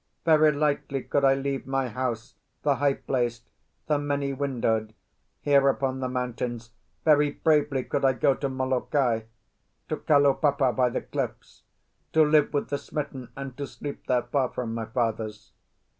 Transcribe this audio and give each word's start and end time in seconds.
"Very 0.25 0.51
lightly 0.51 1.03
could 1.03 1.23
I 1.23 1.35
leave 1.35 1.67
my 1.67 1.87
house, 1.87 2.33
the 2.63 2.77
high 2.77 2.95
placed, 2.95 3.43
the 3.85 3.99
many 3.99 4.33
windowed, 4.33 4.95
here 5.41 5.69
upon 5.69 5.99
the 5.99 6.09
mountains. 6.09 6.71
Very 7.05 7.29
bravely 7.29 7.83
could 7.83 8.03
I 8.03 8.13
go 8.13 8.33
to 8.33 8.49
Molokai, 8.49 9.25
to 9.89 9.97
Kalaupapa 9.97 10.73
by 10.73 10.89
the 10.89 11.01
cliffs, 11.01 11.61
to 12.13 12.23
live 12.25 12.51
with 12.51 12.69
the 12.69 12.79
smitten 12.79 13.29
and 13.35 13.55
to 13.57 13.67
sleep 13.67 14.07
there, 14.07 14.23
far 14.23 14.49
from 14.49 14.73
my 14.73 14.85
fathers. 14.85 15.51